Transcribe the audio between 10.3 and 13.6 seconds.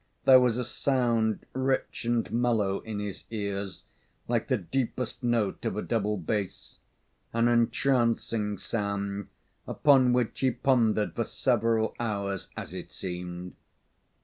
he pondered for several hours, as it seemed.